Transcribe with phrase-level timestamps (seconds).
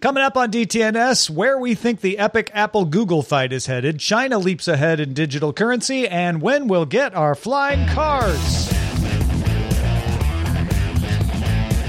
[0.00, 4.38] Coming up on DTNS, where we think the epic Apple Google fight is headed, China
[4.38, 8.70] leaps ahead in digital currency, and when we'll get our flying cars.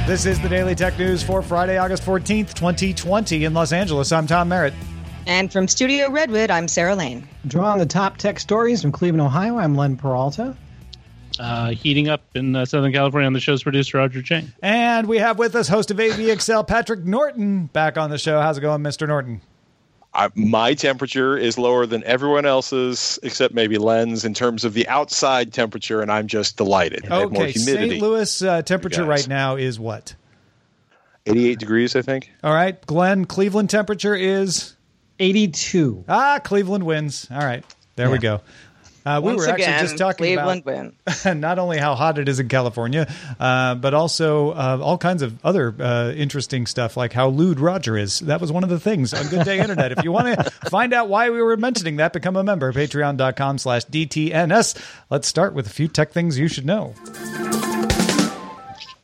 [0.06, 4.12] This is the Daily Tech News for Friday, August 14th, 2020, in Los Angeles.
[4.12, 4.74] I'm Tom Merritt.
[5.26, 7.26] And from Studio Redwood, I'm Sarah Lane.
[7.48, 10.58] Drawing the top tech stories from Cleveland, Ohio, I'm Len Peralta
[11.40, 14.52] uh, heating up in uh, Southern California on the show's producer, Roger Chang.
[14.62, 18.42] And we have with us host of AVXL, Patrick Norton, back on the show.
[18.42, 19.08] How's it going, Mr.
[19.08, 19.42] Norton?
[20.14, 24.88] I, my temperature is lower than everyone else's, except maybe Len's, in terms of the
[24.88, 27.10] outside temperature, and I'm just delighted.
[27.12, 28.02] Okay, St.
[28.02, 30.16] Louis uh, temperature right now is what?
[31.28, 32.32] 88 degrees, I think.
[32.44, 34.76] All right, Glenn, Cleveland temperature is
[35.20, 36.06] 82.
[36.08, 37.28] Ah, Cleveland wins.
[37.30, 37.64] All right,
[37.96, 38.12] there yeah.
[38.12, 38.42] we go.
[39.08, 42.28] Uh, we Once were again, actually just talking Cleveland about not only how hot it
[42.28, 47.14] is in California, uh, but also uh, all kinds of other uh, interesting stuff, like
[47.14, 48.20] how lewd Roger is.
[48.20, 49.94] That was one of the things on Good Day Internet.
[49.94, 52.74] if you want to find out why we were mentioning that, become a member.
[52.74, 54.78] Patreon.com slash DTNS.
[55.10, 56.94] Let's start with a few tech things you should know.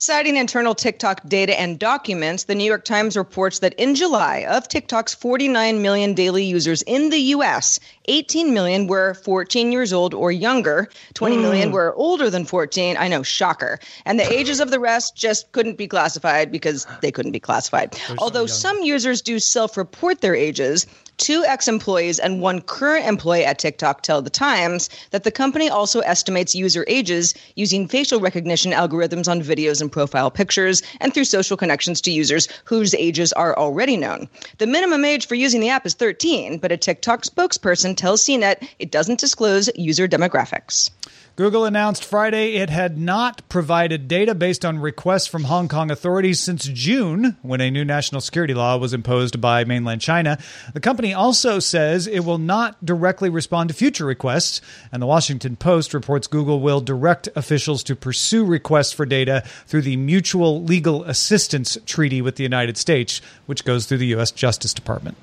[0.06, 4.68] Citing internal TikTok data and documents, the New York Times reports that in July, of
[4.68, 10.30] TikTok's 49 million daily users in the US, 18 million were 14 years old or
[10.30, 11.42] younger, 20 mm.
[11.42, 12.98] million were older than 14.
[13.00, 13.80] I know, shocker.
[14.06, 17.98] And the ages of the rest just couldn't be classified because they couldn't be classified.
[18.18, 20.86] Although some users do self report their ages,
[21.18, 25.70] Two ex employees and one current employee at TikTok tell The Times that the company
[25.70, 31.26] also estimates user ages using facial recognition algorithms on videos and profile pictures and through
[31.26, 34.28] social connections to users whose ages are already known.
[34.58, 38.68] The minimum age for using the app is 13, but a TikTok spokesperson tells CNET
[38.80, 40.90] it doesn't disclose user demographics.
[41.36, 46.40] Google announced Friday it had not provided data based on requests from Hong Kong authorities
[46.40, 50.38] since June, when a new national security law was imposed by mainland China.
[50.76, 54.62] The company also says it will not directly respond to future requests,
[54.92, 59.82] and the Washington Post reports Google will direct officials to pursue requests for data through
[59.82, 64.30] the Mutual Legal Assistance Treaty with the United States, which goes through the U.S.
[64.30, 65.18] Justice Department.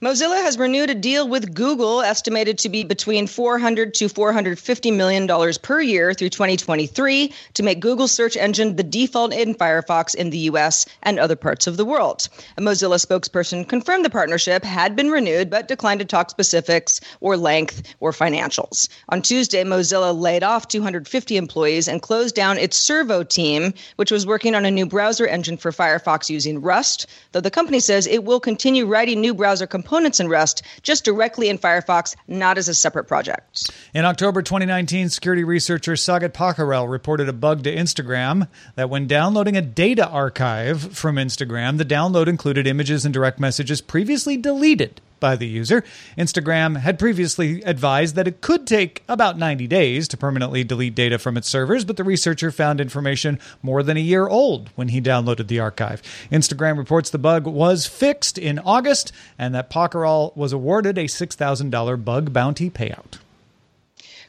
[0.00, 5.26] Mozilla has renewed a deal with Google estimated to be between 400 to 450 million
[5.26, 10.30] dollars per year through 2023 to make Google's search engine the default in Firefox in
[10.30, 12.28] the US and other parts of the world.
[12.56, 17.36] A Mozilla spokesperson confirmed the partnership had been renewed but declined to talk specifics or
[17.36, 18.88] length or financials.
[19.08, 24.26] On Tuesday, Mozilla laid off 250 employees and closed down its Servo team, which was
[24.26, 28.24] working on a new browser engine for Firefox using Rust, though the company says it
[28.24, 32.68] will continue writing new browser browser components in Rust just directly in Firefox, not as
[32.68, 33.70] a separate project.
[33.94, 39.56] In October 2019, security researcher Sagar Pokharel reported a bug to Instagram that when downloading
[39.56, 45.36] a data archive from Instagram, the download included images and direct messages previously deleted by
[45.36, 45.82] the user.
[46.16, 51.18] Instagram had previously advised that it could take about 90 days to permanently delete data
[51.18, 55.00] from its servers, but the researcher found information more than a year old when he
[55.00, 56.02] downloaded the archive.
[56.30, 62.04] Instagram reports the bug was fixed in August and that Pokharel was awarded a $6,000
[62.04, 63.18] bug bounty payout.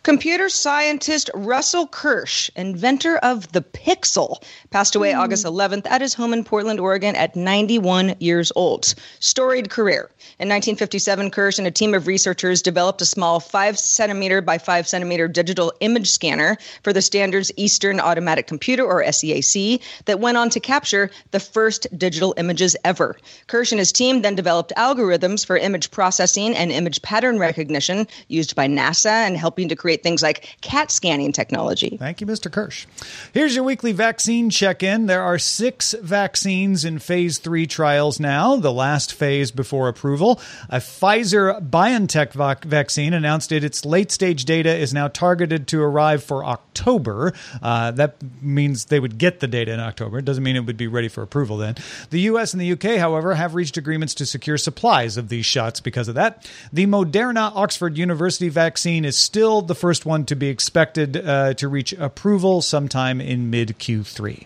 [0.07, 5.19] Computer scientist Russell Kirsch, inventor of the Pixel, passed away mm.
[5.19, 8.95] August 11th at his home in Portland, Oregon at 91 years old.
[9.19, 10.09] Storied career.
[10.39, 14.87] In 1957, Kirsch and a team of researchers developed a small 5 centimeter by 5
[14.87, 20.49] centimeter digital image scanner for the standard's Eastern Automatic Computer, or SEAC, that went on
[20.51, 23.17] to capture the first digital images ever.
[23.47, 28.55] Kirsch and his team then developed algorithms for image processing and image pattern recognition used
[28.55, 31.97] by NASA and helping to create things like CAT scanning technology.
[31.97, 32.51] Thank you, Mr.
[32.51, 32.85] Kirsch.
[33.33, 35.05] Here's your weekly vaccine check in.
[35.05, 40.39] There are six vaccines in phase three trials now, the last phase before approval.
[40.69, 43.63] A Pfizer BioNTech vac- vaccine announced it.
[43.63, 47.33] Its late stage data is now targeted to arrive for October.
[47.61, 50.19] Uh, that means they would get the data in October.
[50.19, 51.75] It doesn't mean it would be ready for approval then.
[52.09, 55.79] The US and the UK, however, have reached agreements to secure supplies of these shots
[55.79, 56.49] because of that.
[56.71, 61.67] The Moderna Oxford University vaccine is still the first one to be expected uh, to
[61.67, 64.45] reach approval sometime in mid Q3.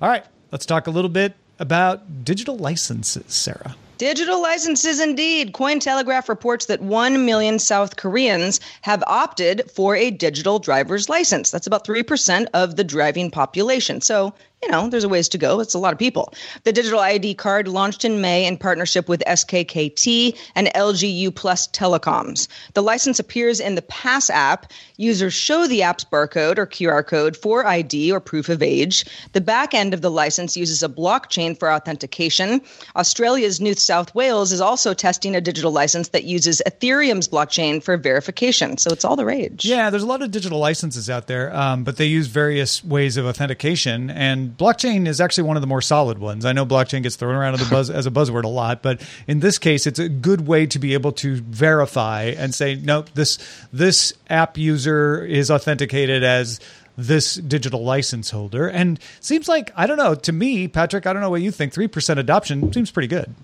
[0.00, 3.74] All right, let's talk a little bit about digital licenses, Sarah.
[3.98, 5.54] Digital licenses indeed.
[5.54, 11.50] Cointelegraph reports that 1 million South Koreans have opted for a digital driver's license.
[11.50, 14.02] That's about 3% of the driving population.
[14.02, 15.60] So, you know, there's a ways to go.
[15.60, 16.32] It's a lot of people.
[16.64, 22.48] The digital ID card launched in May in partnership with SKKT and LGU Plus Telecoms.
[22.74, 24.72] The license appears in the Pass app.
[24.96, 29.04] Users show the app's barcode or QR code for ID or proof of age.
[29.34, 32.62] The back end of the license uses a blockchain for authentication.
[32.96, 37.96] Australia's New South Wales is also testing a digital license that uses Ethereum's blockchain for
[37.96, 38.78] verification.
[38.78, 39.64] So it's all the rage.
[39.64, 43.16] Yeah, there's a lot of digital licenses out there, um, but they use various ways
[43.16, 44.10] of authentication.
[44.10, 46.44] And blockchain is actually one of the more solid ones.
[46.44, 49.00] I know blockchain gets thrown around as a, buzz, as a buzzword a lot, but
[49.26, 53.04] in this case, it's a good way to be able to verify and say, no,
[53.14, 53.38] this
[53.72, 56.60] this app user is authenticated as
[56.96, 58.68] this digital license holder.
[58.68, 60.14] And seems like I don't know.
[60.14, 61.72] To me, Patrick, I don't know what you think.
[61.72, 63.34] Three percent adoption seems pretty good.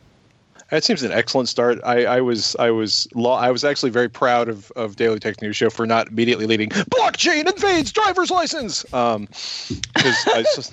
[0.72, 1.80] That seems an excellent start.
[1.84, 5.42] I, I was I was law, I was actually very proud of, of Daily Tech
[5.42, 8.82] News Show for not immediately leading blockchain invades driver's license.
[8.94, 9.28] Um,
[9.94, 10.70] because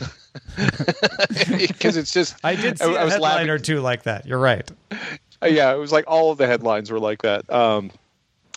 [1.67, 3.49] because it's just I did see I, a I was headline laughing.
[3.49, 4.25] or two like that.
[4.25, 4.71] You're right.
[5.43, 7.51] Uh, yeah, it was like all of the headlines were like that.
[7.51, 7.91] Um,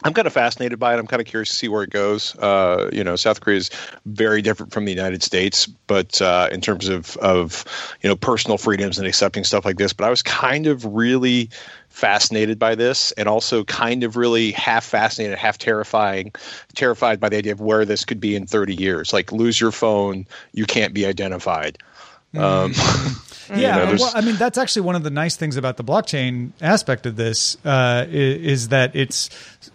[0.05, 0.99] I'm kind of fascinated by it.
[0.99, 2.37] I'm kind of curious to see where it goes.
[2.39, 3.71] Uh, you know, South Korea is
[4.07, 7.65] very different from the United States, but uh, in terms of of
[8.03, 9.93] you know personal freedoms and accepting stuff like this.
[9.93, 11.51] But I was kind of really
[11.89, 16.33] fascinated by this, and also kind of really half fascinated, half terrifying,
[16.75, 19.13] terrified by the idea of where this could be in 30 years.
[19.13, 21.79] Like lose your phone, you can't be identified.
[22.37, 22.73] Um,
[23.51, 25.85] yeah, you know, well, I mean that's actually one of the nice things about the
[25.85, 29.29] blockchain aspect of this uh, is, is, that it's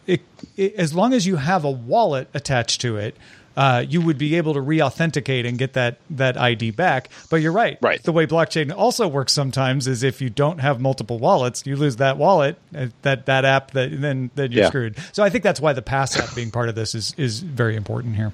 [0.06, 0.22] it,
[0.56, 3.16] it, as long as you have a wallet attached to it.
[3.56, 7.10] Uh, you would be able to re-authenticate and get that that ID back.
[7.32, 7.80] But you're right.
[7.82, 8.00] Right.
[8.04, 11.96] The way blockchain also works sometimes is if you don't have multiple wallets, you lose
[11.96, 14.68] that wallet, uh, that that app, that then then you're yeah.
[14.68, 14.98] screwed.
[15.12, 17.76] So I think that's why the Pass app being part of this is is very
[17.76, 18.32] important here.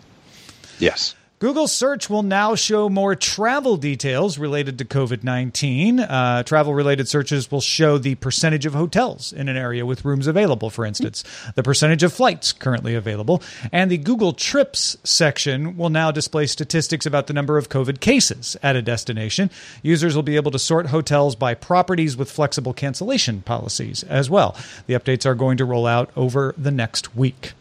[0.77, 1.15] Yes.
[1.43, 5.99] Google search will now show more travel details related to COVID 19.
[5.99, 10.25] Uh, travel related searches will show the percentage of hotels in an area with rooms
[10.25, 11.21] available, for instance,
[11.55, 13.43] the percentage of flights currently available,
[13.73, 18.55] and the Google Trips section will now display statistics about the number of COVID cases
[18.63, 19.49] at a destination.
[19.81, 24.55] Users will be able to sort hotels by properties with flexible cancellation policies as well.
[24.87, 27.51] The updates are going to roll out over the next week.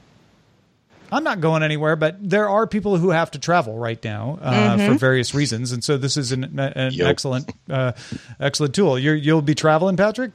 [1.13, 4.77] I'm not going anywhere, but there are people who have to travel right now uh,
[4.77, 4.93] mm-hmm.
[4.93, 7.09] for various reasons, and so this is an, an yep.
[7.09, 7.93] excellent, uh,
[8.41, 8.99] excellent tool.
[8.99, 10.33] you will be traveling, Patrick.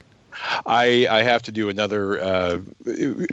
[0.66, 2.20] I, I have to do another.
[2.20, 2.58] Uh,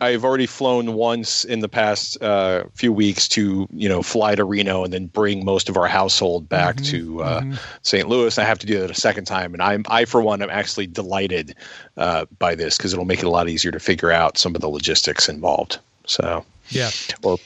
[0.02, 4.44] I've already flown once in the past uh, few weeks to you know fly to
[4.44, 7.54] Reno and then bring most of our household back mm-hmm, to uh, mm-hmm.
[7.84, 8.08] St.
[8.08, 8.38] Louis.
[8.38, 10.88] I have to do that a second time, and I'm I for one am actually
[10.88, 11.56] delighted
[11.98, 14.62] uh, by this because it'll make it a lot easier to figure out some of
[14.62, 15.80] the logistics involved.
[16.08, 16.92] So yeah.
[17.24, 17.38] Or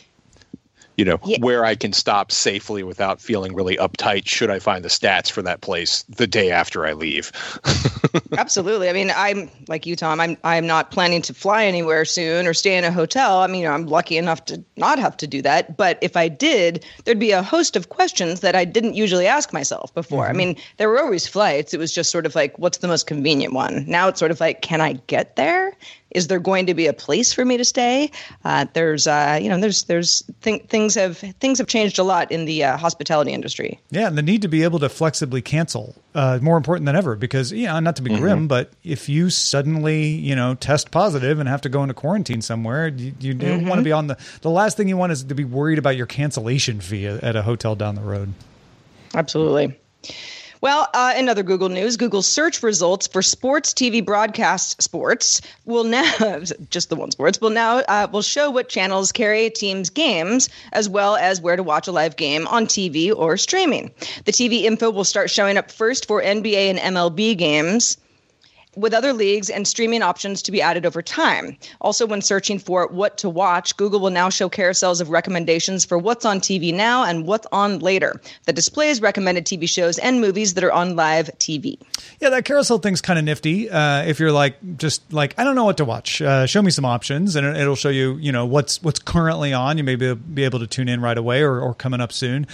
[0.99, 1.38] you know yeah.
[1.39, 5.41] where I can stop safely without feeling really uptight should I find the stats for
[5.43, 7.31] that place the day after I leave.
[8.38, 8.89] Absolutely.
[8.89, 10.19] I mean, I'm like you, Tom.
[10.19, 13.39] I'm I'm not planning to fly anywhere soon or stay in a hotel.
[13.39, 15.77] I mean, I'm lucky enough to not have to do that.
[15.77, 19.53] But if I did, there'd be a host of questions that I didn't usually ask
[19.53, 20.23] myself before.
[20.23, 20.35] Mm-hmm.
[20.35, 21.73] I mean, there were always flights.
[21.73, 23.85] It was just sort of like, what's the most convenient one?
[23.88, 25.71] Now it's sort of like, can I get there?
[26.11, 28.11] Is there going to be a place for me to stay?
[28.43, 32.31] Uh, there's, uh, you know, there's, there's th- things have things have changed a lot
[32.31, 33.79] in the uh, hospitality industry.
[33.91, 37.15] Yeah, and the need to be able to flexibly cancel uh, more important than ever
[37.15, 38.21] because, yeah, not to be mm-hmm.
[38.21, 42.41] grim, but if you suddenly, you know, test positive and have to go into quarantine
[42.41, 43.69] somewhere, you, you don't mm-hmm.
[43.69, 44.17] want to be on the.
[44.41, 47.43] The last thing you want is to be worried about your cancellation fee at a
[47.43, 48.33] hotel down the road.
[49.13, 49.79] Absolutely.
[50.61, 55.85] Well, uh, in other Google news, Google search results for sports TV broadcast sports will
[55.85, 59.89] now, just the one sports, will now uh, will show what channels carry a team's
[59.89, 63.89] games, as well as where to watch a live game on TV or streaming.
[64.25, 67.97] The TV info will start showing up first for NBA and MLB games
[68.79, 71.57] with other leagues and streaming options to be added over time.
[71.81, 75.98] Also, when searching for what to watch, Google will now show carousels of recommendations for
[75.98, 80.53] what's on TV now and what's on later that displays recommended TV shows and movies
[80.53, 81.77] that are on live TV.
[82.19, 83.69] Yeah, that carousel thing's kind of nifty.
[83.69, 86.71] Uh, if you're like just like I don't know what to watch, uh, show me
[86.71, 89.77] some options, and it'll show you you know what's what's currently on.
[89.77, 92.48] You may be, be able to tune in right away or, or coming up soon.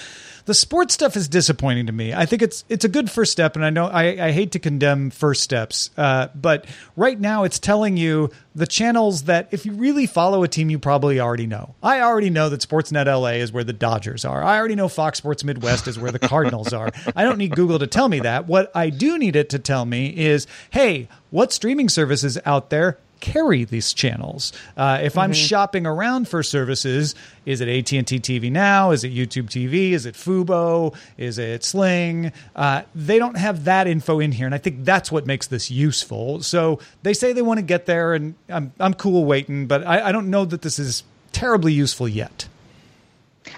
[0.46, 2.14] The sports stuff is disappointing to me.
[2.14, 4.60] I think it's it's a good first step, and I know I, I hate to
[4.60, 9.74] condemn first steps, uh, but right now it's telling you the channels that if you
[9.74, 11.74] really follow a team, you probably already know.
[11.82, 14.44] I already know that Sportsnet LA is where the Dodgers are.
[14.44, 16.92] I already know Fox Sports Midwest is where the Cardinals are.
[17.16, 18.46] I don't need Google to tell me that.
[18.46, 23.00] What I do need it to tell me is, hey, what streaming services out there
[23.19, 24.53] carry these channels.
[24.77, 25.45] Uh, if I'm Mm-hmm.
[25.45, 28.91] shopping around for services, is it AT and T TV Now?
[28.91, 29.91] Is it YouTube TV?
[29.91, 30.95] Is it Fubo?
[31.17, 32.31] Is it Sling?
[32.55, 35.72] Uh, they don't have that info in here, and I think that's what makes this
[35.72, 36.41] useful.
[36.41, 40.10] So they say they want to get there, and I'm I'm cool waiting, but I,
[40.10, 42.48] I don't know that this is terribly useful yet.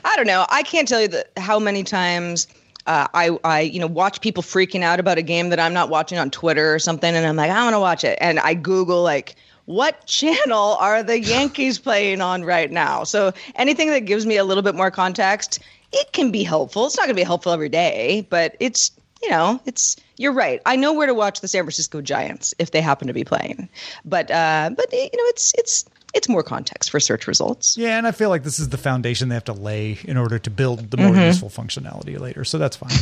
[0.04, 0.46] I don't know.
[0.50, 2.48] I can't tell you that how many times
[2.88, 5.90] uh, I, I, you know, watch people freaking out about a game that I'm not
[5.90, 8.54] watching on Twitter or something, and I'm like, I want to watch it, and I
[8.54, 9.36] Google like,
[9.68, 13.04] what channel are the Yankees playing on right now?
[13.04, 15.60] So anything that gives me a little bit more context,
[15.94, 16.86] it can be helpful.
[16.88, 19.96] It's not going to be helpful every day, but it's, you know, it's.
[20.20, 20.62] You're right.
[20.66, 23.70] I know where to watch the San Francisco Giants if they happen to be playing,
[24.04, 27.78] but, uh, but you know, it's it's it's more context for search results.
[27.78, 30.40] Yeah, and I feel like this is the foundation they have to lay in order
[30.40, 31.28] to build the more Mm-hmm.
[31.28, 32.44] useful functionality later.
[32.46, 32.90] So that's fine.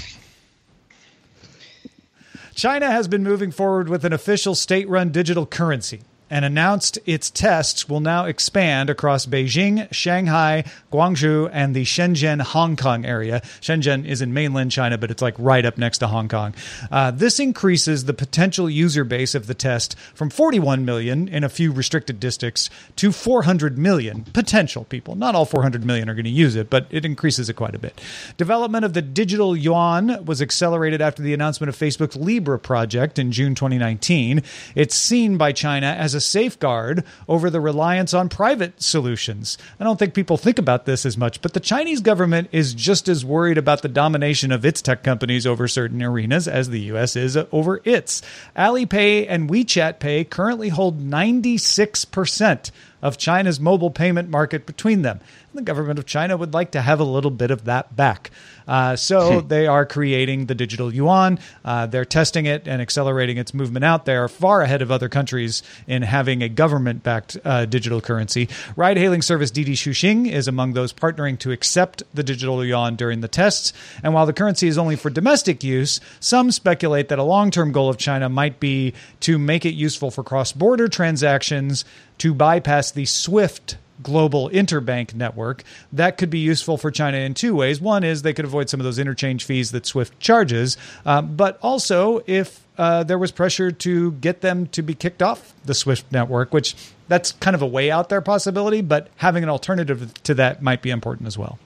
[2.55, 7.29] China has been moving forward with an official state run digital currency and announced its
[7.29, 13.41] tests will now expand across Beijing, Shanghai, Guangzhou, and the Shenzhen, Hong Kong area.
[13.61, 16.53] Shenzhen is in mainland China, but it's like right up next to Hong Kong.
[16.91, 21.49] Uh, this increases the potential user base of the test from 41 million in a
[21.49, 25.15] few restricted districts to 400 million potential people.
[25.15, 27.79] Not all 400 million are going to use it, but it increases it quite a
[27.79, 28.01] bit.
[28.37, 33.31] Development of the digital yuan was accelerated after the announcement of Facebook's Libra project in
[33.31, 34.41] June 2019.
[34.73, 39.57] It's seen by China as a safeguard over the reliance on private solutions.
[39.79, 43.07] I don't think people think about this as much, but the Chinese government is just
[43.07, 47.15] as worried about the domination of its tech companies over certain arenas as the US
[47.15, 48.21] is over its.
[48.55, 55.19] Alipay and WeChat Pay currently hold 96% of China's mobile payment market between them.
[55.53, 58.31] The government of China would like to have a little bit of that back.
[58.67, 61.39] Uh, so they are creating the digital yuan.
[61.63, 65.63] Uh, they're testing it and accelerating its movement out there, far ahead of other countries
[65.87, 68.49] in having a government backed uh, digital currency.
[68.75, 73.21] Ride hailing service Didi Chuxing is among those partnering to accept the digital yuan during
[73.21, 73.73] the tests.
[74.03, 77.71] And while the currency is only for domestic use, some speculate that a long term
[77.71, 81.85] goal of China might be to make it useful for cross border transactions
[82.19, 85.63] to bypass the SWIFT global interbank network.
[85.93, 87.79] That could be useful for China in two ways.
[87.79, 91.57] One is they could avoid some of those interchange fees that SWIFT charges, um, but
[91.61, 96.11] also if uh, there was pressure to get them to be kicked off the SWIFT
[96.11, 96.75] network, which
[97.07, 100.81] that's kind of a way out there possibility, but having an alternative to that might
[100.81, 101.57] be important as well.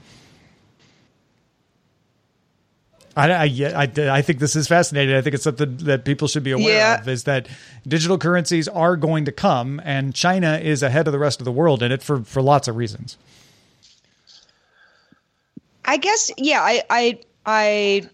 [3.18, 3.44] I, I,
[3.76, 5.16] I, I think this is fascinating.
[5.16, 7.02] I think it's something that people should be aware Yeah.
[7.02, 7.48] of is that
[7.88, 11.52] digital currencies are going to come, and China is ahead of the rest of the
[11.52, 13.18] world in it for, for lots of reasons.
[15.86, 18.10] I guess, yeah, I, I, I,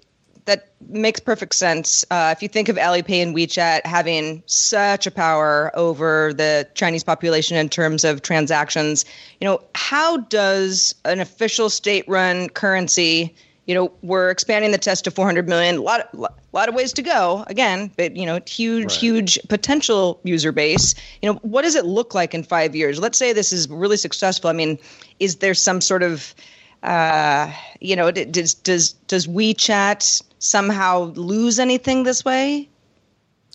[0.46, 2.06] that makes perfect sense.
[2.10, 7.04] Uh, if you think of Alipay and WeChat having such a power over the Chinese
[7.04, 9.04] population in terms of transactions,
[9.42, 15.12] you know, how does an official state-run currency, you know, we're expanding the test to
[15.12, 17.44] 400 million, a lot, a lot of ways to go.
[17.48, 20.94] Again, but you know, huge, huge potential user base.
[21.22, 23.00] You know, what does it look like in five years?
[23.00, 24.50] Let's say this is really successful.
[24.50, 24.78] I mean,
[25.20, 26.36] is there some sort of
[26.84, 32.70] uh, you know, does does does WeChat somehow lose anything this way?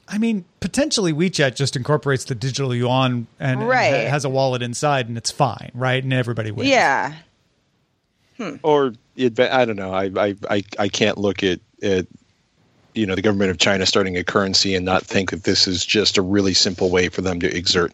[0.08, 4.04] I mean, potentially WeChat just incorporates the digital yuan and, and Right.
[4.06, 6.02] ha- has a wallet inside, and it's fine, right?
[6.02, 6.68] And everybody wins.
[6.68, 7.14] Yeah,
[8.62, 9.92] or it, I don't know.
[9.92, 12.06] I, I, I, I can't look at, at
[12.92, 15.86] you know the government of China starting a currency and not think that this is
[15.86, 17.92] just a really simple way for them to exert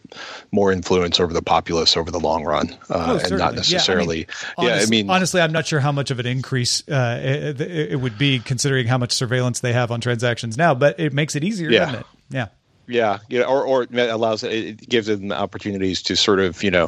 [0.51, 4.25] more influence over the populace over the long run, uh, Oh, and not necessarily.
[4.57, 7.61] Yeah, I mean, honest- honestly, I'm not sure how much of an increase uh, it,
[7.61, 11.35] it would be considering how much surveillance they have on transactions now, but it makes
[11.35, 11.79] it easier, Yeah.
[11.85, 12.05] doesn't it?
[12.29, 12.47] Yeah.
[12.87, 16.85] Yeah, yeah, or or it allows it gives them opportunities to sort of you know,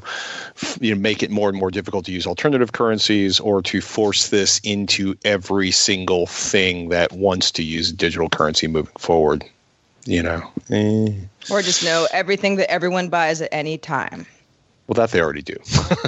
[0.56, 3.82] f- you know, make it more and more difficult to use alternative currencies or to
[3.82, 9.44] force this into every single thing that wants to use digital currency moving forward.
[10.06, 11.12] you know, eh.
[11.52, 14.26] Or just know everything that everyone buys at any time.
[14.90, 15.56] Well, that they already do.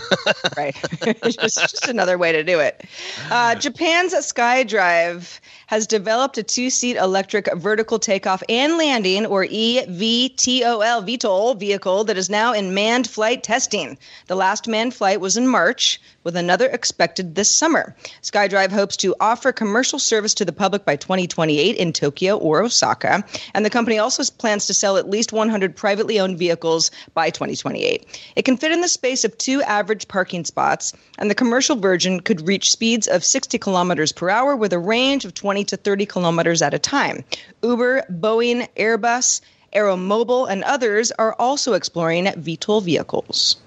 [0.58, 0.76] right.
[1.40, 2.84] just, just another way to do it.
[3.30, 11.06] Uh, Japan's SkyDrive has developed a two seat electric vertical takeoff and landing, or EVTOL,
[11.06, 14.00] VTOL vehicle that is now in manned flight testing.
[14.26, 17.96] The last manned flight was in March, with another expected this summer.
[18.22, 23.24] SkyDrive hopes to offer commercial service to the public by 2028 in Tokyo or Osaka.
[23.54, 28.22] And the company also plans to sell at least 100 privately owned vehicles by 2028.
[28.36, 32.20] It can fit in the space of two average parking spots, and the commercial version
[32.20, 36.06] could reach speeds of 60 kilometers per hour with a range of 20 to 30
[36.06, 37.24] kilometers at a time.
[37.64, 39.42] Uber, Boeing, Airbus,
[39.74, 43.58] AeroMobil, and others are also exploring VTOL vehicles.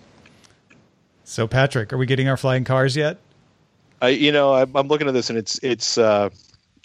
[1.24, 3.18] So, Patrick, are we getting our flying cars yet?
[4.02, 5.96] I, you know, I'm, I'm looking at this, and it's it's.
[5.96, 6.28] Uh,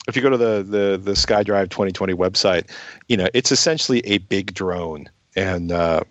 [0.08, 2.70] if you go to the the the SkyDrive 2020 website,
[3.08, 6.02] you know, it's essentially a big drone, and uh,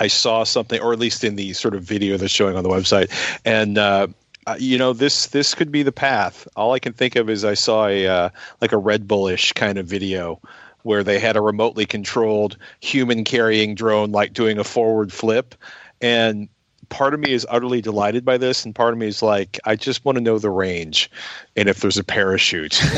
[0.00, 2.70] I saw something, or at least in the sort of video that's showing on the
[2.70, 3.10] website,
[3.44, 4.08] and uh,
[4.46, 6.48] uh, you know this this could be the path.
[6.56, 8.28] All I can think of is I saw a uh,
[8.60, 10.40] like a Red Bullish kind of video
[10.82, 15.54] where they had a remotely controlled human carrying drone like doing a forward flip,
[16.00, 16.48] and
[16.92, 19.76] part of me is utterly delighted by this, and part of me is like, I
[19.76, 21.10] just want to know the range
[21.56, 22.80] and if there's a parachute.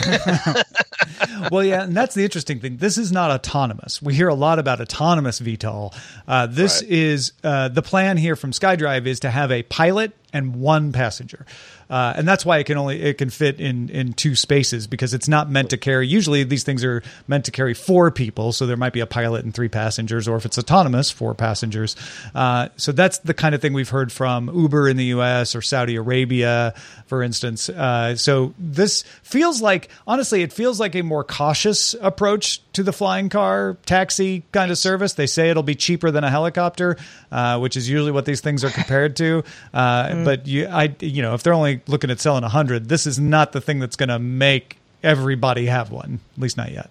[1.53, 2.79] well, yeah, and that's the interesting thing.
[2.79, 4.03] This is not autonomous.
[4.03, 5.97] We hear a lot about autonomous VTOL.
[6.27, 6.91] Uh, this right.
[6.91, 11.47] is uh, the plan here from SkyDrive is to have a pilot and one passenger.
[11.89, 15.15] Uh, and that's why it can only it can fit in in two spaces because
[15.15, 16.07] it's not meant to carry.
[16.07, 19.45] Usually these things are meant to carry four people, so there might be a pilot
[19.45, 21.95] and three passengers, or if it's autonomous, four passengers.
[22.35, 25.55] Uh, so that's the kind of thing we've heard from Uber in the U.S.
[25.55, 26.75] or Saudi Arabia,
[27.07, 27.69] for instance.
[27.69, 32.93] Uh, so this feels like honestly, it feels like a more cautious approach to the
[32.93, 35.13] flying car taxi kind of service.
[35.13, 36.97] They say it'll be cheaper than a helicopter,
[37.31, 39.45] uh, which is usually what these things are compared to.
[39.75, 40.24] Mm.
[40.25, 43.53] But you, I, you know, if they're only looking at selling 100, this is not
[43.53, 46.91] the thing that's going to make everybody have one, at least not yet.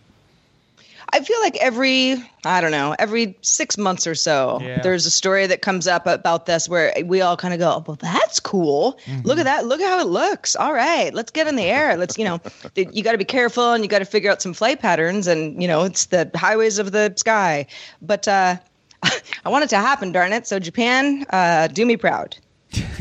[1.13, 4.81] I feel like every, I don't know, every six months or so, yeah.
[4.81, 7.83] there's a story that comes up about this where we all kind of go, oh,
[7.85, 8.99] well, that's cool.
[9.05, 9.27] Mm-hmm.
[9.27, 9.67] Look at that.
[9.67, 10.55] Look at how it looks.
[10.55, 11.97] All right, let's get in the air.
[11.97, 12.41] Let's, you know,
[12.75, 15.61] you got to be careful and you got to figure out some flight patterns and,
[15.61, 17.67] you know, it's the highways of the sky.
[18.01, 18.57] But uh,
[19.45, 20.47] I want it to happen, darn it.
[20.47, 22.37] So, Japan, uh, do me proud.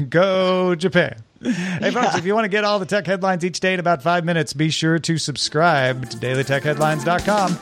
[0.11, 1.23] Go Japan.
[1.43, 4.03] Hey, folks, if you want to get all the tech headlines each day in about
[4.03, 7.59] five minutes, be sure to subscribe to dailytechheadlines.com.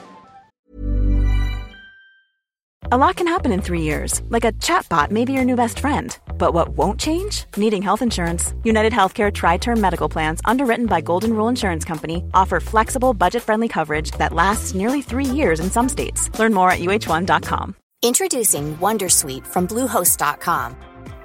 [2.92, 5.79] A lot can happen in three years, like a chatbot may be your new best
[5.79, 6.18] friend.
[6.38, 7.44] But what won't change?
[7.57, 8.53] Needing health insurance.
[8.64, 13.44] United Healthcare Tri Term Medical Plans, underwritten by Golden Rule Insurance Company, offer flexible, budget
[13.44, 16.37] friendly coverage that lasts nearly three years in some states.
[16.37, 17.76] Learn more at uh1.com.
[18.03, 20.89] Introducing Wondersuite from Bluehost.com.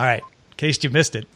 [0.00, 1.28] All right, in case you missed it,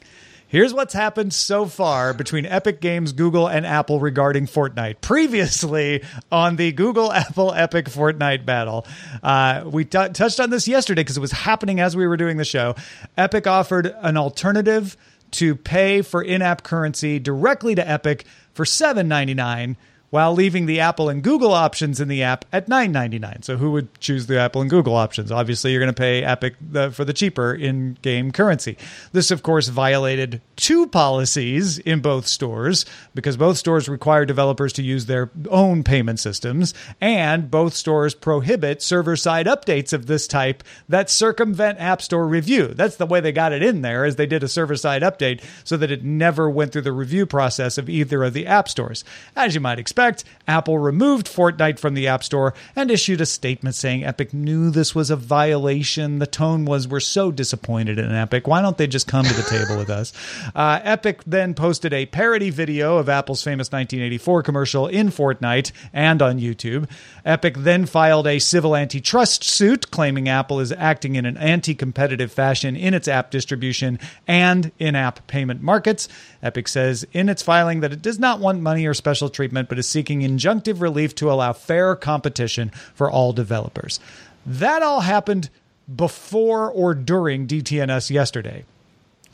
[0.47, 5.01] Here's what's happened so far between Epic Games, Google, and Apple regarding Fortnite.
[5.01, 8.87] Previously on the Google Apple Epic Fortnite battle,
[9.23, 12.37] uh, we t- touched on this yesterday because it was happening as we were doing
[12.37, 12.75] the show.
[13.19, 14.97] Epic offered an alternative
[15.33, 19.77] to pay for in app currency directly to Epic for $7.99
[20.15, 23.45] while leaving the Apple and Google options in the app at $9.99.
[23.45, 25.33] So who would choose the Apple and Google options?
[25.33, 28.79] Obviously, you're going to pay Epic the, for the cheaper in-game currency.
[29.11, 34.85] This, of course, violated two policies in both stores because both stores require developers to
[34.85, 41.11] use their own payment systems, and both stores prohibit server-side updates of this type that
[41.11, 42.69] circumvent App Store review.
[42.69, 45.77] That's the way they got it in there, as they did a server-side update so
[45.77, 49.03] that it never went through the review process of either of the app stores.
[49.35, 53.27] As you might expect effect, Apple removed Fortnite from the App Store and issued a
[53.27, 56.19] statement saying Epic knew this was a violation.
[56.19, 58.47] The tone was, We're so disappointed in Epic.
[58.47, 60.13] Why don't they just come to the table with us?
[60.55, 66.21] Uh, Epic then posted a parody video of Apple's famous 1984 commercial in Fortnite and
[66.23, 66.89] on YouTube.
[67.25, 72.31] Epic then filed a civil antitrust suit claiming Apple is acting in an anti competitive
[72.31, 76.09] fashion in its app distribution and in app payment markets.
[76.45, 79.79] Epic says in its filing that it does not want money or special treatment, but
[79.79, 83.99] is seeking injunctive relief to allow fair competition for all developers.
[84.45, 85.49] That all happened
[85.93, 88.65] before or during DTNS yesterday.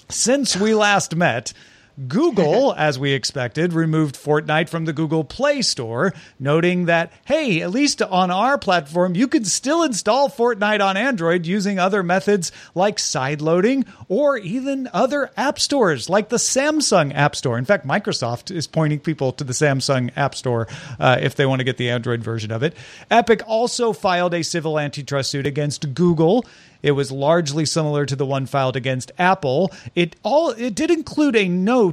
[0.08, 1.52] Since we last met,
[2.08, 7.70] Google, as we expected, removed Fortnite from the Google Play Store, noting that, hey, at
[7.70, 12.96] least on our platform, you can still install Fortnite on Android using other methods like
[12.96, 17.58] sideloading or even other app stores like the Samsung App Store.
[17.58, 21.60] In fact, Microsoft is pointing people to the Samsung App Store uh, if they want
[21.60, 22.74] to get the Android version of it.
[23.10, 26.44] Epic also filed a civil antitrust suit against Google
[26.82, 29.72] it was largely similar to the one filed against Apple.
[29.94, 31.89] It all it did include a note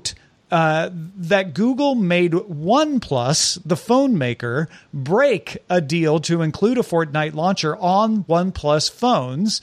[0.49, 7.33] uh, that Google made OnePlus, the phone maker, break a deal to include a Fortnite
[7.33, 9.61] launcher on OnePlus phones,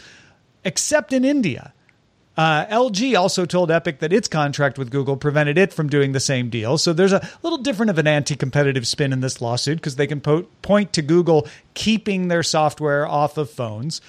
[0.65, 1.73] except in India.
[2.37, 6.21] Uh, LG also told Epic that its contract with Google prevented it from doing the
[6.21, 6.77] same deal.
[6.79, 10.09] So there's a little different of an anti competitive spin in this lawsuit because they
[10.09, 14.01] can po- point to Google keeping their software off of phones.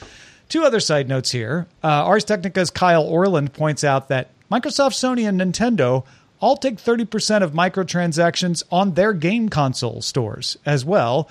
[0.49, 1.67] Two other side notes here.
[1.83, 6.05] Uh, Ars Technica's Kyle Orland points out that Microsoft, Sony, and Nintendo
[6.39, 11.29] all take 30% of microtransactions on their game console stores as well.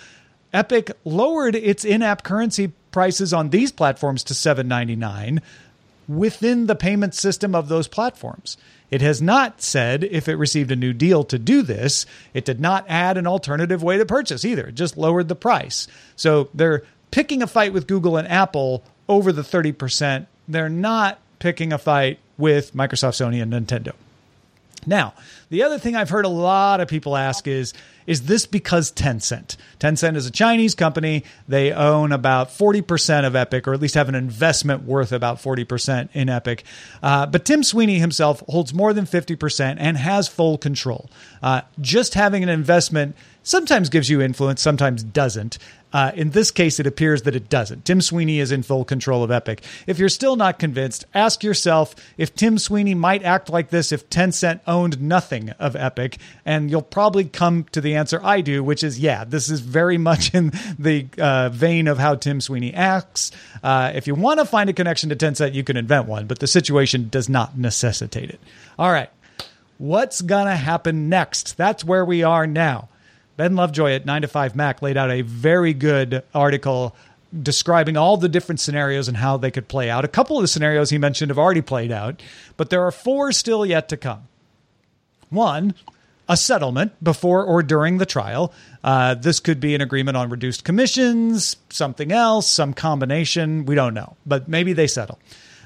[0.52, 5.40] Epic lowered its in app currency prices on these platforms to $7.99
[6.06, 8.56] within the payment system of those platforms.
[8.90, 12.06] It has not said if it received a new deal to do this.
[12.32, 14.66] It did not add an alternative way to purchase either.
[14.66, 15.88] It just lowered the price.
[16.14, 20.26] So they're picking a fight with Google and Apple over the 30%.
[20.46, 23.92] They're not picking a fight with Microsoft, Sony, and Nintendo.
[24.86, 25.14] Now,
[25.50, 27.72] the other thing I've heard a lot of people ask is
[28.06, 29.56] is this because Tencent?
[29.80, 31.24] Tencent is a Chinese company.
[31.48, 36.10] They own about 40% of Epic, or at least have an investment worth about 40%
[36.12, 36.64] in Epic.
[37.02, 41.08] Uh, but Tim Sweeney himself holds more than 50% and has full control.
[41.42, 45.56] Uh, just having an investment sometimes gives you influence, sometimes doesn't.
[45.94, 47.84] Uh, in this case, it appears that it doesn't.
[47.84, 49.62] Tim Sweeney is in full control of Epic.
[49.86, 54.10] If you're still not convinced, ask yourself if Tim Sweeney might act like this if
[54.10, 58.82] Tencent owned nothing of Epic, and you'll probably come to the answer I do, which
[58.82, 63.30] is yeah, this is very much in the uh, vein of how Tim Sweeney acts.
[63.62, 66.40] Uh, if you want to find a connection to Tencent, you can invent one, but
[66.40, 68.40] the situation does not necessitate it.
[68.80, 69.10] All right.
[69.78, 71.56] What's going to happen next?
[71.56, 72.88] That's where we are now.
[73.36, 76.94] Ben Lovejoy at 9to5Mac laid out a very good article
[77.42, 80.04] describing all the different scenarios and how they could play out.
[80.04, 82.22] A couple of the scenarios he mentioned have already played out,
[82.56, 84.28] but there are four still yet to come.
[85.30, 85.74] One,
[86.28, 88.52] a settlement before or during the trial.
[88.82, 93.66] Uh, this could be an agreement on reduced commissions, something else, some combination.
[93.66, 95.18] We don't know, but maybe they settle.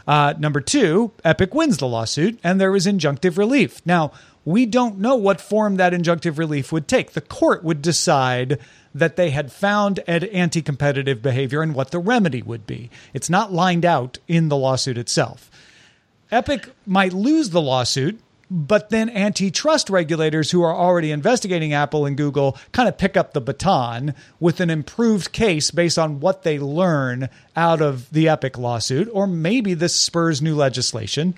[0.07, 3.83] Uh, number two, Epic wins the lawsuit and there is injunctive relief.
[3.85, 4.13] Now,
[4.45, 7.13] we don't know what form that injunctive relief would take.
[7.13, 8.59] The court would decide
[8.95, 12.91] that they had found anti competitive behavior and what the remedy would be.
[13.13, 15.51] It's not lined out in the lawsuit itself.
[16.31, 18.21] Epic might lose the lawsuit,
[18.51, 23.33] but then antitrust regulators who are already investigating Apple and Google kind of pick up
[23.33, 28.57] the baton with an improved case based on what they learn out of the Epic
[28.57, 31.35] lawsuit, or maybe this spurs new legislation.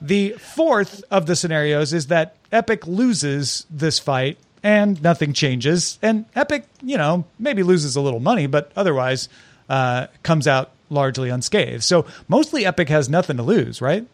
[0.00, 5.98] The fourth of the scenarios is that Epic loses this fight and nothing changes.
[6.02, 9.28] And Epic, you know, maybe loses a little money, but otherwise
[9.68, 11.82] uh, comes out largely unscathed.
[11.82, 14.06] So mostly Epic has nothing to lose, right?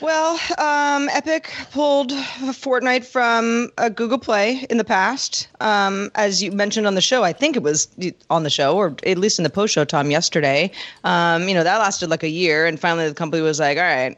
[0.00, 5.46] Well, um, Epic pulled Fortnite from uh, Google Play in the past.
[5.60, 7.88] Um, as you mentioned on the show, I think it was
[8.30, 10.70] on the show, or at least in the post show, Tom, yesterday.
[11.04, 12.64] Um, you know, that lasted like a year.
[12.64, 14.16] And finally, the company was like, all right,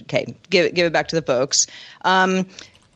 [0.00, 1.66] okay, give it, give it back to the folks.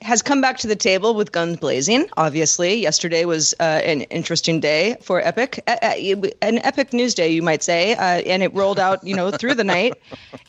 [0.02, 2.08] Has come back to the table with guns blazing.
[2.16, 7.62] Obviously, yesterday was uh, an interesting day for Epic, an Epic news day, you might
[7.62, 9.94] say, uh, and it rolled out, you know, through the night.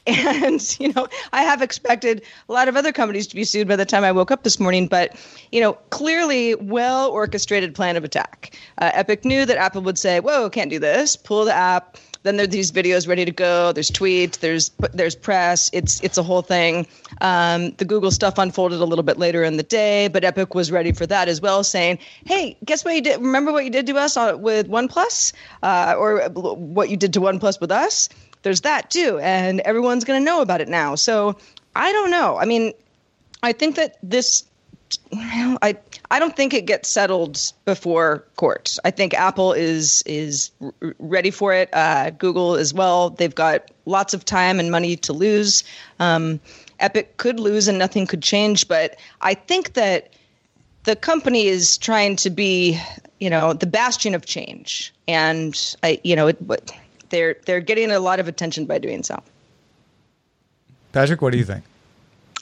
[0.07, 3.75] And you know, I have expected a lot of other companies to be sued by
[3.75, 5.15] the time I woke up this morning, but
[5.51, 8.57] you know, clearly, well orchestrated plan of attack.
[8.79, 12.35] Uh, Epic knew that Apple would say, "Whoa, can't do this," pull the app then
[12.35, 13.71] there are these videos ready to go.
[13.71, 14.39] There's tweets.
[14.39, 15.69] There's there's press.
[15.71, 16.85] It's it's a whole thing.
[17.21, 20.71] Um, the Google stuff unfolded a little bit later in the day, but Epic was
[20.71, 23.21] ready for that as well, saying, "Hey, guess what you did?
[23.21, 27.61] Remember what you did to us with OnePlus, uh, or what you did to OnePlus
[27.61, 28.09] with us?
[28.41, 31.37] There's that too, and everyone's going to know about it now." So
[31.75, 32.37] I don't know.
[32.37, 32.73] I mean,
[33.43, 34.43] I think that this
[35.61, 35.77] I
[36.11, 38.77] I don't think it gets settled before court.
[38.83, 40.51] I think Apple is is
[40.97, 41.69] ready for it.
[41.73, 43.11] Uh, Google as well.
[43.11, 45.63] They've got lots of time and money to lose.
[45.99, 46.39] Um,
[46.79, 48.67] Epic could lose and nothing could change.
[48.67, 50.13] But I think that
[50.83, 52.79] the company is trying to be,
[53.19, 56.71] you know, the bastion of change, and I, you know, it,
[57.09, 59.21] they're they're getting a lot of attention by doing so.
[60.91, 61.63] Patrick, what do you think?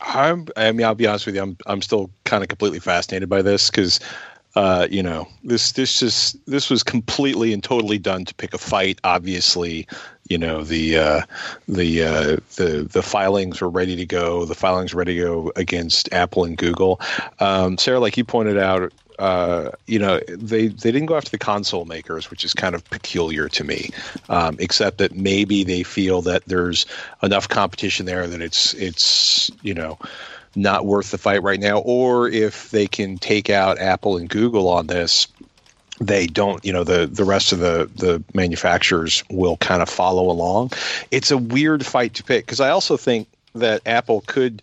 [0.01, 1.41] I'm, I mean, I'll be honest with you.
[1.41, 3.99] I'm, I'm still kind of completely fascinated by this because,
[4.55, 8.57] uh, you know, this, this just, this was completely and totally done to pick a
[8.57, 8.99] fight.
[9.03, 9.87] Obviously,
[10.29, 11.21] you know, the, uh,
[11.67, 14.45] the, uh, the, the filings were ready to go.
[14.45, 16.99] The filings were ready to go against Apple and Google.
[17.39, 21.37] Um, Sarah, like you pointed out, uh, you know, they they didn't go after the
[21.37, 23.89] console makers, which is kind of peculiar to me.
[24.29, 26.85] Um, except that maybe they feel that there's
[27.23, 29.97] enough competition there that it's it's you know
[30.57, 34.67] not worth the fight right now, or if they can take out Apple and Google
[34.69, 35.27] on this,
[35.99, 40.29] they don't you know the the rest of the the manufacturers will kind of follow
[40.29, 40.71] along
[41.09, 44.61] it's a weird fight to pick because i also think that apple could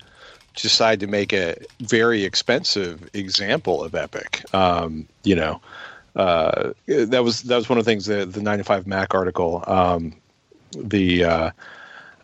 [0.54, 4.42] decide to make a very expensive example of Epic.
[4.54, 5.60] Um, you know,
[6.16, 10.14] uh, that was that was one of the things that the 9to5Mac article, um,
[10.76, 11.50] the uh,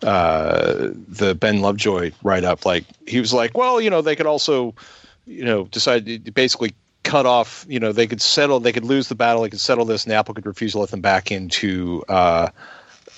[0.02, 2.64] uh, the Ben Lovejoy write up.
[2.64, 4.74] Like he was like, well, you know, they could also,
[5.26, 7.64] you know, decide to basically cut off.
[7.68, 10.12] You know, they could settle, they could lose the battle, they could settle this, and
[10.12, 12.04] Apple could refuse to let them back into.
[12.08, 12.48] Uh,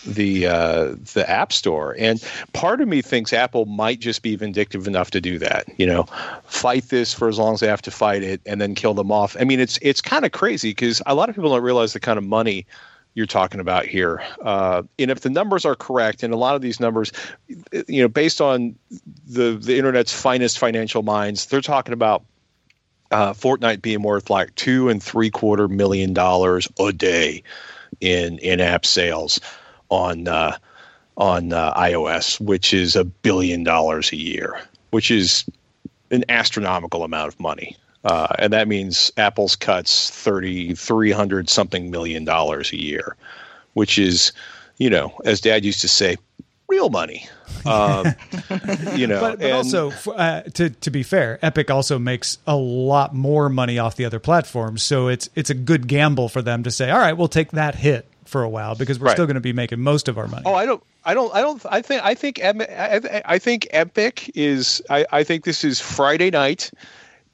[0.07, 1.95] the uh, the App Store.
[1.99, 2.21] And
[2.53, 5.67] part of me thinks Apple might just be vindictive enough to do that.
[5.79, 6.03] You know,
[6.45, 9.13] fight this for as long as they have to fight it, and then kill them
[9.13, 9.37] off.
[9.39, 12.01] I mean, it's it's kind of crazy because a lot of people don't realize the
[12.01, 12.67] kind of money
[13.15, 14.23] you're talking about here.
[14.43, 17.13] Uh, and if the numbers are correct, and a lot of these numbers,
[17.87, 18.75] you know, based on
[19.27, 22.25] the the internet's finest financial minds, they're talking about
[23.11, 27.43] uh, Fortnite being worth like two and three quarter million dollars a day
[28.01, 29.41] in in app sales
[29.91, 30.57] on uh,
[31.17, 35.45] on uh, iOS, which is a billion dollars a year, which is
[36.11, 37.77] an astronomical amount of money.
[38.05, 43.17] Uh, and that means Apple's cuts thirty three hundred something million dollars a year,
[43.75, 44.33] which is,
[44.79, 46.17] you know, as Dad used to say,
[46.69, 47.29] real money.
[47.65, 48.07] Um,
[48.97, 52.57] you know, but, but and, also uh, to to be fair, Epic also makes a
[52.57, 56.65] lot more money off the other platforms, so it's it's a good gamble for them
[56.65, 59.13] to say, all right, we'll take that hit for a while because we're right.
[59.13, 60.43] still going to be making most of our money.
[60.47, 61.65] Oh, I don't, I don't, I don't.
[61.71, 64.83] I think, I think, I, I think Epic is.
[64.91, 66.73] I, I think this is Friday night.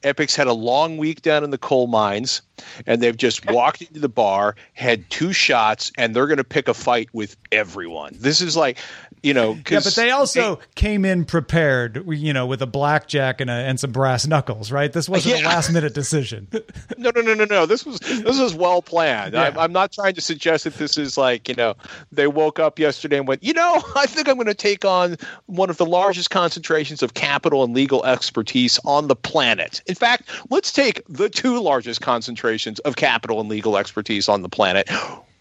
[0.03, 2.41] Epic's had a long week down in the coal mines,
[2.85, 6.67] and they've just walked into the bar, had two shots, and they're going to pick
[6.67, 8.15] a fight with everyone.
[8.19, 8.77] This is like
[9.23, 13.41] you know, yeah, but they also they, came in prepared, you know, with a blackjack
[13.41, 14.93] and a, and some brass knuckles, right?
[14.93, 15.45] This wasn't yeah.
[15.45, 16.47] a last minute decision.
[16.97, 17.65] no, no, no, no, no.
[17.65, 19.33] This was this was well planned.
[19.33, 19.53] Yeah.
[19.55, 21.75] I, I'm not trying to suggest that this is like you know
[22.11, 25.17] they woke up yesterday and went, you know, I think I'm going to take on
[25.47, 29.81] one of the largest concentrations of capital and legal expertise on the planet.
[29.85, 32.48] In fact, let's take the two largest concentrations
[32.85, 34.89] of capital and legal expertise on the planet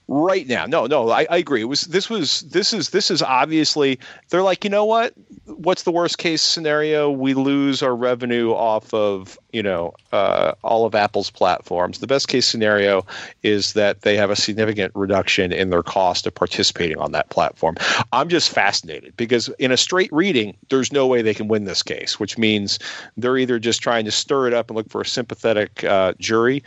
[0.08, 0.64] right now.
[0.64, 1.60] No, no, I, I, agree.
[1.60, 3.98] It was this was this is this is obviously
[4.30, 5.12] they're like, you know what?
[5.44, 7.10] What's the worst case scenario?
[7.10, 11.98] We lose our revenue off of you know uh, all of Apple's platforms.
[11.98, 13.04] The best case scenario
[13.42, 17.76] is that they have a significant reduction in their cost of participating on that platform.
[18.12, 21.82] I'm just fascinated because in a straight reading, there's no way they can win this
[21.82, 22.78] case, which means
[23.18, 26.62] they're either just trying to stir it up and look for a sympathetic uh, jury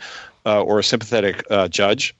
[0.46, 2.14] uh, or a sympathetic uh, judge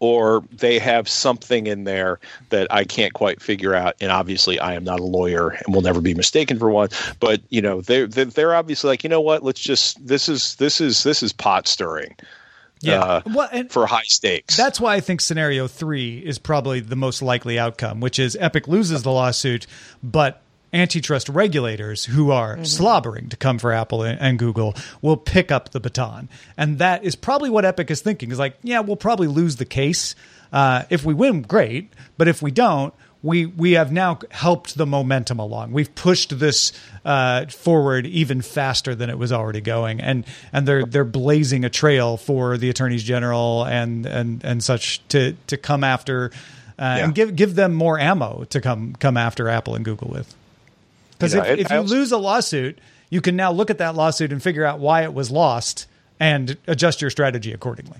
[0.00, 2.18] or they have something in there
[2.50, 3.94] that I can't quite figure out.
[4.00, 6.88] And obviously, I am not a lawyer and will never be mistaken for one.
[7.20, 9.42] But you know, they're they're obviously like, you know what?
[9.42, 12.16] Let's just this is this is this is pot stirring.
[12.82, 14.56] Yeah, uh, well, and for high stakes.
[14.56, 18.68] That's why I think scenario three is probably the most likely outcome, which is Epic
[18.68, 19.66] loses the lawsuit,
[20.02, 20.42] but
[20.76, 22.64] antitrust regulators who are mm-hmm.
[22.64, 26.28] slobbering to come for Apple and Google will pick up the baton.
[26.56, 29.64] And that is probably what Epic is thinking is like, yeah, we'll probably lose the
[29.64, 30.14] case.
[30.52, 31.92] Uh, if we win, great.
[32.18, 35.72] But if we don't, we we have now helped the momentum along.
[35.72, 36.72] We've pushed this
[37.04, 41.70] uh, forward even faster than it was already going, and and they're they're blazing a
[41.70, 46.30] trail for the attorneys general and and and such to to come after
[46.78, 47.04] uh, Yeah.
[47.04, 50.34] and give give them more ammo to come come after Apple and Google with.
[51.18, 52.78] Because You know, if, if you also- lose a lawsuit,
[53.10, 55.86] you can now look at that lawsuit and figure out why it was lost
[56.18, 57.98] and adjust your strategy accordingly.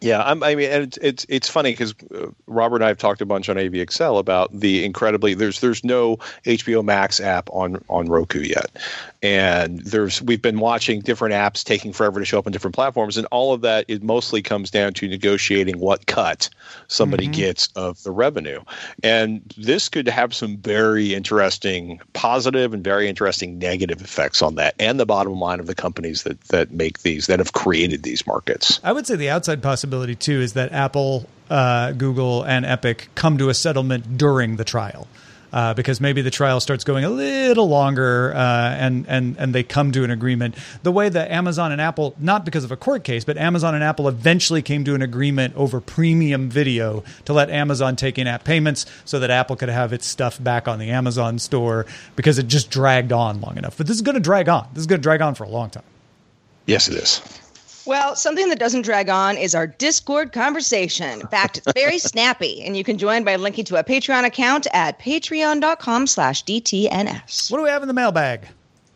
[0.00, 2.96] Yeah, I'm, I mean, and it's it's, it's funny because uh, Robert and I have
[2.96, 7.84] talked a bunch on AVXL about the incredibly there's there's no HBO Max app on
[7.88, 8.70] on Roku yet,
[9.22, 13.18] and there's we've been watching different apps taking forever to show up on different platforms,
[13.18, 16.48] and all of that it mostly comes down to negotiating what cut
[16.88, 18.62] somebody gets of the revenue,
[19.02, 24.74] and this could have some very interesting positive and very interesting negative effects on that
[24.78, 28.26] and the bottom line of the companies that that make these that have created these
[28.26, 28.80] markets.
[28.82, 33.38] I would say the outside possibility too is that Apple, uh, Google, and Epic come
[33.38, 35.06] to a settlement during the trial.
[35.52, 39.64] Uh, because maybe the trial starts going a little longer, uh, and and and they
[39.64, 40.54] come to an agreement.
[40.84, 43.82] The way that Amazon and Apple, not because of a court case, but Amazon and
[43.82, 48.86] Apple eventually came to an agreement over premium video to let Amazon take in-app payments,
[49.04, 52.70] so that Apple could have its stuff back on the Amazon store because it just
[52.70, 53.76] dragged on long enough.
[53.76, 54.68] But this is going to drag on.
[54.72, 55.82] This is going to drag on for a long time.
[56.66, 57.20] Yes, it is.
[57.90, 61.22] Well, something that doesn't drag on is our Discord conversation.
[61.22, 64.68] In fact, it's very snappy, and you can join by linking to a Patreon account
[64.72, 67.50] at patreon.com slash DTNS.
[67.50, 68.46] What do we have in the mailbag?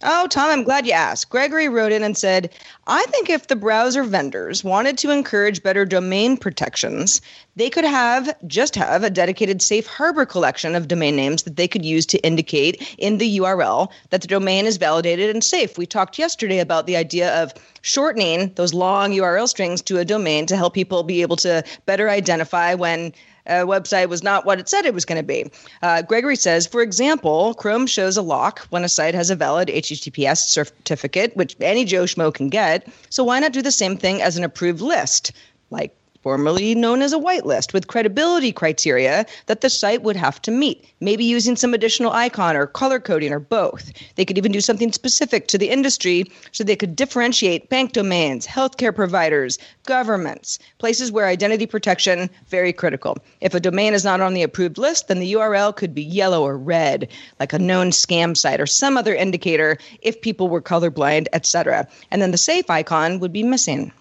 [0.07, 1.31] Oh, Tom, I'm glad you asked.
[1.31, 2.53] Gregory wrote in and said,
[2.87, 7.23] I think if the browser vendors wanted to encourage better domain protections,
[7.57, 11.67] they could have just have a dedicated safe harbor collection of domain names that they
[11.67, 15.79] could use to indicate in the URL that the domain is validated and safe.
[15.79, 20.45] We talked yesterday about the idea of shortening those long URL strings to a domain
[20.47, 23.15] to help people be able to better identify when
[23.47, 25.51] a website was not what it said it was going to be.
[25.83, 29.69] Uh, Gregory says, for example, Chrome shows a lock when a site has a valid
[29.69, 32.89] HTTPS certificate, which any Joe Schmo can get.
[33.11, 35.33] So why not do the same thing as an approved list,
[35.71, 40.51] like formerly known as a whitelist, with credibility criteria that the site would have to
[40.51, 43.93] meet, maybe using some additional icon or color coding or both.
[44.15, 48.47] They could even do something specific to the industry so they could differentiate bank domains,
[48.47, 53.19] healthcare providers, governments, places where identity protection very critical.
[53.43, 56.43] If a domain is not on the approved list, then the URL could be yellow
[56.43, 57.07] or red,
[57.39, 61.87] like a known scam site or some other indicator if people were colorblind, etc.
[62.11, 63.93] And then the safe icon would be missing.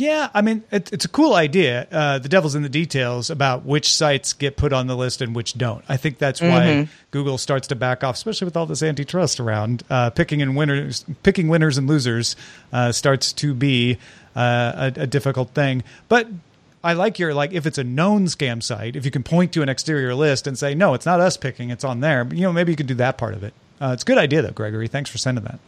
[0.00, 1.86] Yeah, I mean, it, it's a cool idea.
[1.92, 5.34] Uh, the devil's in the details about which sites get put on the list and
[5.34, 5.84] which don't.
[5.90, 9.82] I think that's why Google starts to back off, especially with all this antitrust around.
[9.90, 12.34] Uh, picking and winners, picking winners and losers,
[12.72, 13.98] uh, starts to be
[14.34, 15.84] uh, a, a difficult thing.
[16.08, 16.28] But
[16.82, 19.62] I like your like if it's a known scam site, if you can point to
[19.62, 22.24] an exterior list and say, no, it's not us picking, it's on there.
[22.24, 23.52] But, you know, maybe you could do that part of it.
[23.78, 24.88] Uh, it's a good idea though, Gregory.
[24.88, 25.60] Thanks for sending that.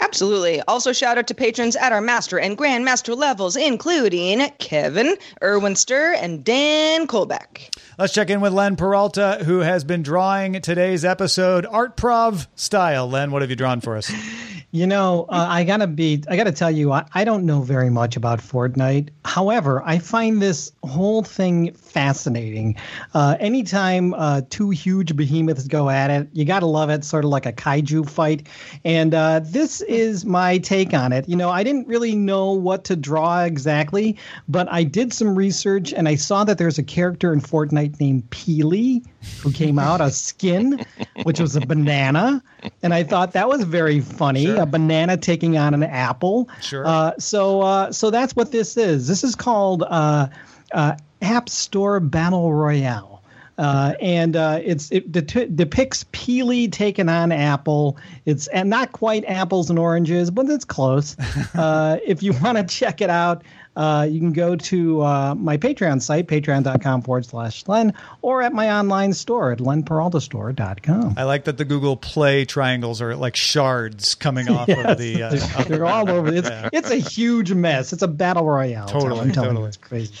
[0.00, 0.60] Absolutely.
[0.62, 6.14] Also, shout out to patrons at our master and grandmaster levels, including Kevin, Erwin Stir,
[6.14, 7.74] and Dan Kolbeck.
[7.98, 13.08] Let's check in with Len Peralta, who has been drawing today's episode art prov style.
[13.08, 14.10] Len, what have you drawn for us?
[14.74, 17.90] You know, uh, I gotta be, I gotta tell you, I, I don't know very
[17.90, 19.10] much about Fortnite.
[19.24, 22.74] However, I find this whole thing fascinating.
[23.14, 27.30] Uh, anytime uh, two huge behemoths go at it, you gotta love it, sort of
[27.30, 28.48] like a kaiju fight.
[28.84, 31.28] And uh, this is my take on it.
[31.28, 35.92] You know, I didn't really know what to draw exactly, but I did some research
[35.92, 39.04] and I saw that there's a character in Fortnite named Peely
[39.42, 40.84] who came out a skin,
[41.22, 42.42] which was a banana,
[42.82, 44.46] and I thought that was very funny.
[44.46, 46.48] A banana taking on an apple.
[46.60, 46.86] Sure.
[46.86, 49.08] Uh, so, uh, so that's what this is.
[49.08, 50.28] This is called uh,
[50.72, 53.14] uh, App Store Battle Royale.
[53.56, 57.96] Uh, and uh, it's it det- depicts Peely taking on Apple.
[58.26, 61.16] It's and not quite apples and oranges, but it's close.
[61.54, 63.42] uh, if you want to check it out,
[63.76, 68.52] uh, you can go to uh, my Patreon site, patreon.com forward slash Len, or at
[68.52, 71.14] my online store at lenperaltastore.com.
[71.16, 75.14] I like that the Google Play triangles are like shards coming off of the.
[75.24, 76.32] Uh, they're, they're all over.
[76.32, 77.92] It's it's a huge mess.
[77.92, 78.86] It's a battle royale.
[78.86, 79.62] Totally, I'm telling totally.
[79.62, 80.12] you, it's crazy.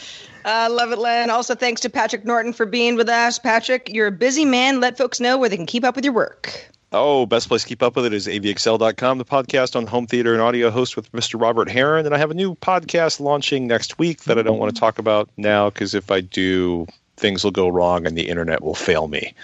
[0.44, 1.30] Uh, love it, Len.
[1.30, 3.38] Also, thanks to Patrick Norton for being with us.
[3.38, 4.80] Patrick, you're a busy man.
[4.80, 6.70] Let folks know where they can keep up with your work.
[6.96, 10.32] Oh, best place to keep up with it is avxl.com, the podcast on home theater
[10.32, 11.40] and audio host with Mr.
[11.40, 12.06] Robert Heron.
[12.06, 15.00] And I have a new podcast launching next week that I don't want to talk
[15.00, 19.08] about now because if I do, things will go wrong and the internet will fail
[19.08, 19.34] me.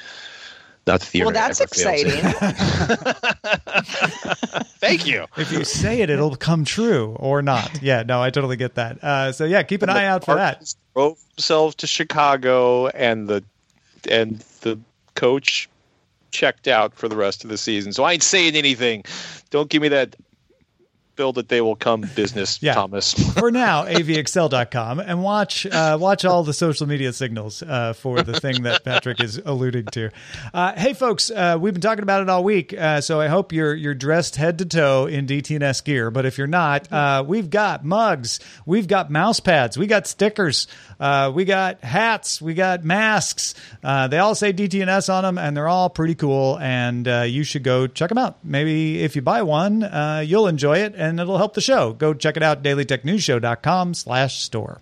[0.87, 2.23] Not that the Well, internet that's exciting.
[4.79, 5.27] Thank you.
[5.37, 7.83] if you say it, it'll come true or not.
[7.83, 9.03] Yeah, no, I totally get that.
[9.03, 10.67] Uh, so yeah, keep an eye out for that.
[10.67, 13.45] Spartans Drove themselves to Chicago, and the
[14.11, 14.81] and the
[15.15, 15.69] coach
[16.31, 17.93] checked out for the rest of the season.
[17.93, 19.05] So I ain't saying anything.
[19.51, 20.17] Don't give me that
[21.21, 22.73] Bill, that they will come business, Yeah.
[22.73, 23.13] Thomas.
[23.39, 28.41] For now, avxl.com and watch uh, watch all the social media signals uh, for the
[28.41, 30.09] thing that Patrick is alluding to.
[30.55, 33.53] Uh, hey, folks, uh, we've been talking about it all week, uh, so I hope
[33.53, 36.11] you're you're dressed head to toe in DTNS gear.
[36.11, 40.69] But if you're not, uh, we've got mugs, we've got mouse pads, we got stickers,
[40.99, 43.55] uh, we got hats, we got masks.
[43.85, 46.59] Uh, they all say DTNS on them, and they're all pretty cool.
[46.59, 48.39] And uh, you should go check them out.
[48.43, 51.93] Maybe if you buy one, uh, you'll enjoy it, and it'll help the show.
[51.93, 54.81] Go check it out, dailytechnewsshow.com slash store.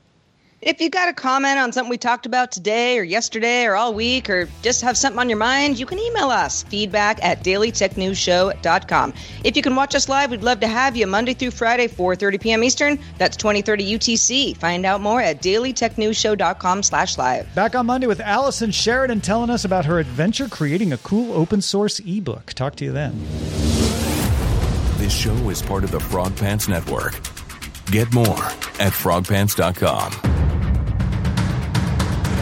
[0.60, 3.94] If you got a comment on something we talked about today or yesterday or all
[3.94, 9.14] week or just have something on your mind, you can email us feedback at dailytechnewsshow.com.
[9.44, 12.40] If you can watch us live, we'd love to have you Monday through Friday, 4.30
[12.40, 12.64] p.m.
[12.64, 12.98] Eastern.
[13.18, 14.56] That's 2030 UTC.
[14.56, 17.54] Find out more at dailytechnewsshow.com slash live.
[17.54, 21.62] Back on Monday with Allison Sheridan telling us about her adventure creating a cool open
[21.62, 22.52] source ebook.
[22.54, 23.87] Talk to you then.
[25.08, 27.14] This show is part of the Frog Pants Network.
[27.86, 28.44] Get more
[28.78, 30.12] at frogpants.com.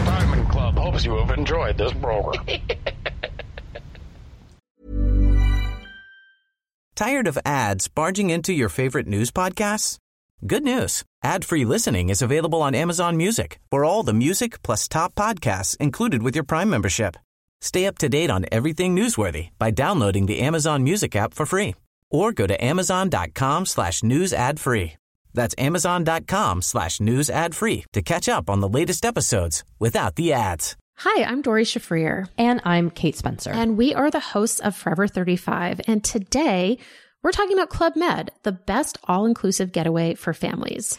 [0.04, 2.44] Diamond Club hopes you have enjoyed this program.
[6.96, 9.98] Tired of ads barging into your favorite news podcasts?
[10.44, 11.04] Good news.
[11.22, 16.24] Ad-free listening is available on Amazon Music for all the music plus top podcasts included
[16.24, 17.16] with your Prime membership.
[17.60, 21.76] Stay up to date on everything newsworthy by downloading the Amazon Music app for free
[22.10, 24.94] or go to amazon.com slash news ad free.
[25.34, 30.32] That's amazon.com slash news ad free to catch up on the latest episodes without the
[30.32, 30.76] ads.
[31.00, 32.26] Hi, I'm Doree Shafrir.
[32.38, 33.50] And I'm Kate Spencer.
[33.50, 35.82] And we are the hosts of Forever 35.
[35.86, 36.78] And today
[37.22, 40.98] we're talking about Club Med, the best all inclusive getaway for families.